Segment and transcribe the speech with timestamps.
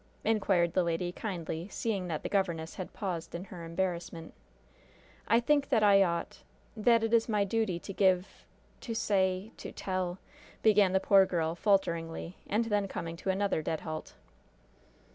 [0.23, 4.33] inquired the lady, kindly, seeing that the governess had paused in her embarrassment.
[5.27, 6.41] "I think I ought
[6.75, 8.43] that it is my duty to give
[8.79, 10.17] to say to tell"
[10.63, 14.15] began the poor girl, falteringly, and then coming to another dead halt.